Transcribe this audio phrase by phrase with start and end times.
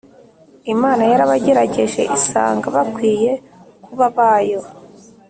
[0.73, 3.31] Imana yarabagerageje isanga bakwiye
[3.83, 4.61] kuba abayo;